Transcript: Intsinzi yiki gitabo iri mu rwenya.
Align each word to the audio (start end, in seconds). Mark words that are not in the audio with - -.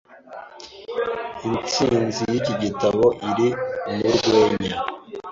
Intsinzi 1.47 2.21
yiki 2.31 2.53
gitabo 2.63 3.05
iri 3.29 3.47
mu 3.95 4.07
rwenya. 4.15 4.73